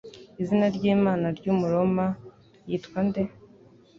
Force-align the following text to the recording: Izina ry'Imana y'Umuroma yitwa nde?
Izina 0.41 0.65
ry'Imana 0.75 1.27
y'Umuroma 1.45 2.05
yitwa 2.69 2.99
nde? 3.07 3.21